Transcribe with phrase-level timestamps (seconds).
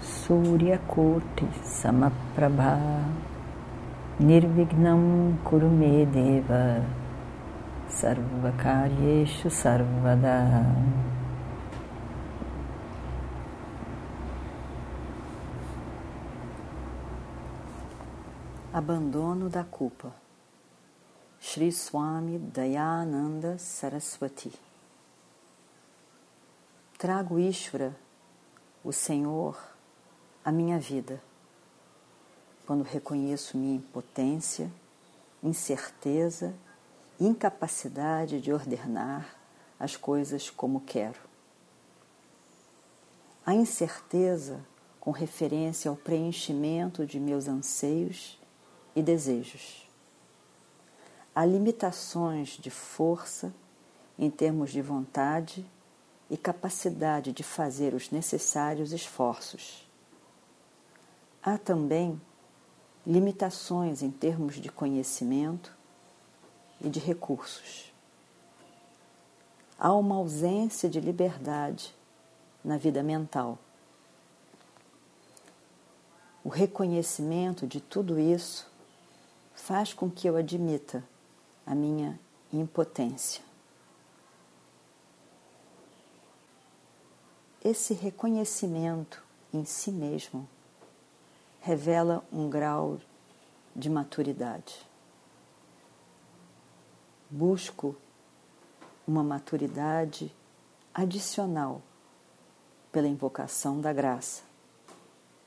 [0.00, 3.04] Suryakoti Samaprabha.
[4.20, 6.84] Nirvignam Kurumedeva
[7.88, 10.64] Sarvakaryeshu Sarvada.
[18.72, 20.12] Abandono da culpa.
[21.38, 24.52] Sri Swami Dayananda Saraswati.
[26.98, 27.94] Trago Ishvara,
[28.82, 29.75] o Senhor,
[30.46, 31.20] a minha vida,
[32.64, 34.70] quando reconheço minha impotência,
[35.42, 36.54] incerteza,
[37.18, 39.36] incapacidade de ordenar
[39.76, 41.18] as coisas como quero.
[43.44, 44.64] A incerteza
[45.00, 48.40] com referência ao preenchimento de meus anseios
[48.94, 49.84] e desejos.
[51.34, 53.52] Há limitações de força
[54.16, 55.66] em termos de vontade
[56.30, 59.85] e capacidade de fazer os necessários esforços
[61.46, 62.20] Há também
[63.06, 65.72] limitações em termos de conhecimento
[66.80, 67.92] e de recursos.
[69.78, 71.94] Há uma ausência de liberdade
[72.64, 73.60] na vida mental.
[76.42, 78.68] O reconhecimento de tudo isso
[79.54, 81.04] faz com que eu admita
[81.64, 82.18] a minha
[82.52, 83.44] impotência.
[87.64, 89.22] Esse reconhecimento
[89.54, 90.48] em si mesmo
[91.66, 93.00] revela um grau
[93.74, 94.86] de maturidade.
[97.28, 97.96] Busco
[99.04, 100.32] uma maturidade
[100.94, 101.82] adicional
[102.92, 104.44] pela invocação da graça,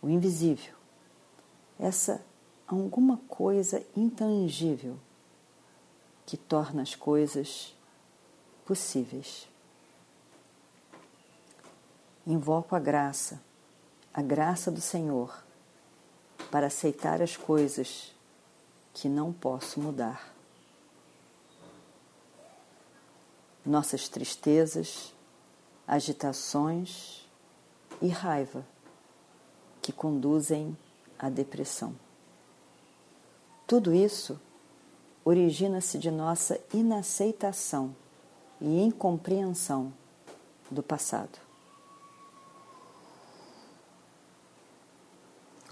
[0.00, 0.74] o invisível,
[1.78, 2.24] essa
[2.66, 4.96] alguma coisa intangível
[6.24, 7.76] que torna as coisas
[8.64, 9.46] possíveis.
[12.26, 13.38] Invoco a graça,
[14.14, 15.44] a graça do Senhor
[16.56, 18.14] para aceitar as coisas
[18.94, 20.34] que não posso mudar.
[23.62, 25.12] Nossas tristezas,
[25.86, 27.28] agitações
[28.00, 28.66] e raiva
[29.82, 30.74] que conduzem
[31.18, 31.94] à depressão.
[33.66, 34.40] Tudo isso
[35.26, 37.94] origina-se de nossa inaceitação
[38.62, 39.92] e incompreensão
[40.70, 41.45] do passado.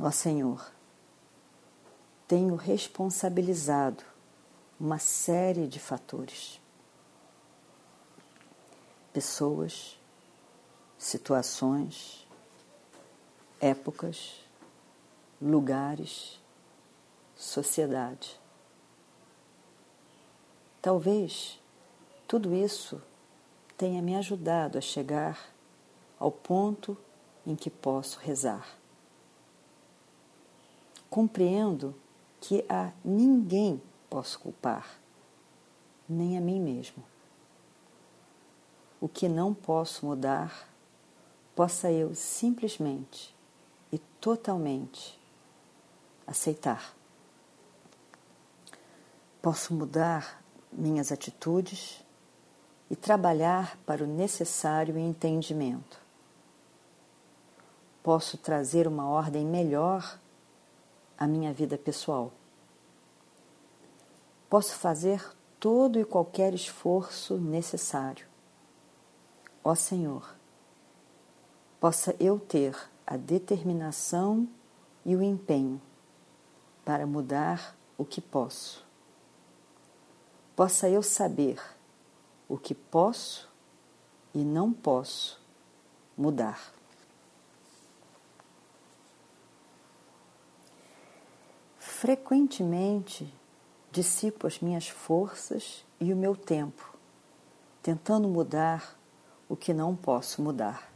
[0.00, 0.72] Ó Senhor,
[2.26, 4.02] tenho responsabilizado
[4.78, 6.60] uma série de fatores.
[9.12, 9.96] Pessoas,
[10.98, 12.26] situações,
[13.60, 14.40] épocas,
[15.40, 16.40] lugares,
[17.36, 18.40] sociedade.
[20.82, 21.60] Talvez
[22.26, 23.00] tudo isso
[23.78, 25.54] tenha me ajudado a chegar
[26.18, 26.98] ao ponto
[27.46, 28.82] em que posso rezar
[31.14, 31.94] compreendo
[32.40, 33.80] que a ninguém
[34.10, 34.98] posso culpar,
[36.08, 37.04] nem a mim mesmo.
[39.00, 40.68] O que não posso mudar,
[41.54, 43.32] possa eu simplesmente
[43.92, 45.16] e totalmente
[46.26, 46.96] aceitar.
[49.40, 50.42] Posso mudar
[50.72, 52.04] minhas atitudes
[52.90, 55.96] e trabalhar para o necessário entendimento.
[58.02, 60.18] Posso trazer uma ordem melhor
[61.18, 62.32] a minha vida pessoal.
[64.48, 65.24] Posso fazer
[65.58, 68.26] todo e qualquer esforço necessário.
[69.62, 70.36] Ó Senhor,
[71.80, 74.48] possa eu ter a determinação
[75.04, 75.80] e o empenho
[76.84, 78.84] para mudar o que posso.
[80.54, 81.60] Possa eu saber
[82.48, 83.50] o que posso
[84.34, 85.40] e não posso
[86.16, 86.72] mudar.
[92.04, 93.32] Frequentemente
[93.90, 96.94] dissipo as minhas forças e o meu tempo,
[97.82, 98.94] tentando mudar
[99.48, 100.92] o que não posso mudar.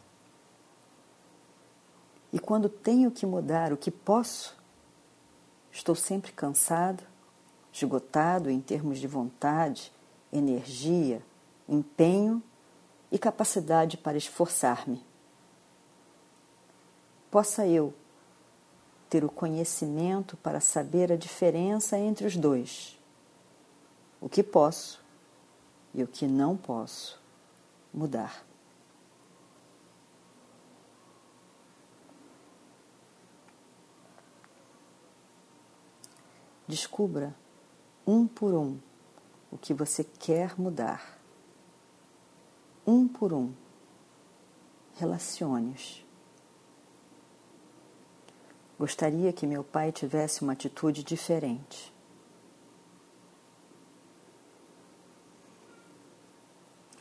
[2.30, 4.54] E quando tenho que mudar o que posso,
[5.72, 7.02] estou sempre cansado,
[7.72, 9.90] esgotado em termos de vontade,
[10.30, 11.22] energia,
[11.66, 12.42] empenho
[13.10, 15.02] e capacidade para esforçar-me.
[17.30, 17.94] Possa eu
[19.08, 22.98] ter o conhecimento para saber a diferença entre os dois,
[24.20, 25.02] o que posso
[25.94, 27.20] e o que não posso
[27.92, 28.44] mudar.
[36.66, 37.34] Descubra
[38.06, 38.78] um por um
[39.50, 41.18] o que você quer mudar.
[42.86, 43.52] Um por um.
[44.96, 46.07] Relacione-os.
[48.78, 51.92] Gostaria que meu pai tivesse uma atitude diferente.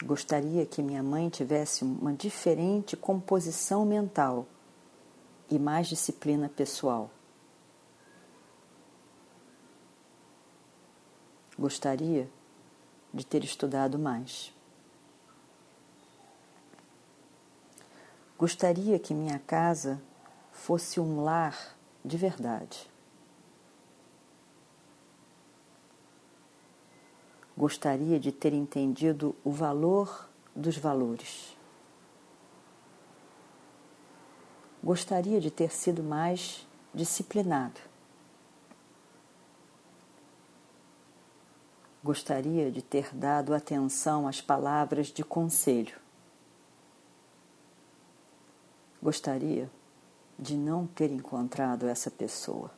[0.04, 4.48] Gostaria que minha mãe tivesse uma diferente composição mental
[5.50, 7.12] e mais disciplina pessoal.
[11.58, 12.30] Gostaria
[13.14, 14.54] de ter estudado mais.
[18.38, 20.00] Gostaria que minha casa
[20.58, 22.90] fosse um lar de verdade.
[27.56, 31.56] Gostaria de ter entendido o valor dos valores.
[34.84, 37.80] Gostaria de ter sido mais disciplinado.
[42.04, 45.98] Gostaria de ter dado atenção às palavras de conselho.
[49.02, 49.70] Gostaria
[50.38, 52.72] de não ter encontrado essa pessoa.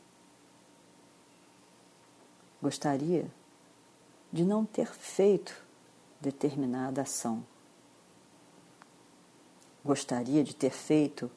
[2.61, 3.29] Gostaria
[4.31, 5.65] de não ter feito
[6.19, 7.43] determinada ação.
[9.83, 11.31] Gostaria de ter feito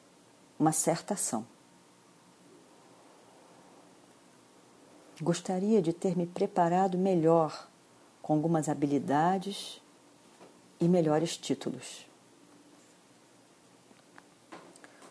[0.59, 1.45] uma certa ação.
[5.21, 7.67] Gostaria de ter me preparado melhor
[8.21, 9.81] com algumas habilidades
[10.79, 12.05] e melhores títulos.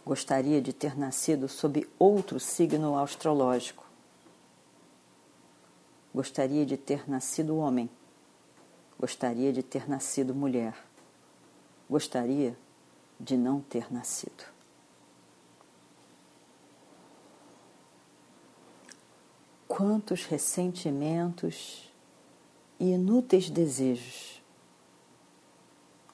[0.05, 3.87] Gostaria de ter nascido sob outro signo astrológico.
[6.13, 7.89] Gostaria de ter nascido homem.
[8.99, 10.75] Gostaria de ter nascido mulher.
[11.89, 12.57] Gostaria
[13.19, 14.45] de não ter nascido.
[19.69, 21.91] Quantos ressentimentos
[22.79, 24.43] e inúteis desejos.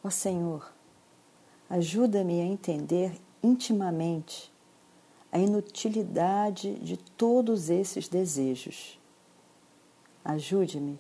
[0.04, 0.70] Ó Senhor,
[1.68, 4.52] ajuda-me a entender intimamente
[5.30, 8.98] a inutilidade de todos esses desejos.
[10.24, 10.98] Ajude-me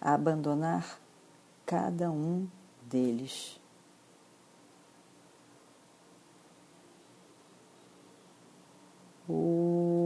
[0.00, 1.00] a abandonar
[1.64, 2.46] cada um
[2.88, 3.58] deles.
[9.28, 10.05] Uh.